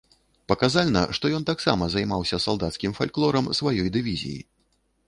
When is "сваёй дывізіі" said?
3.61-4.41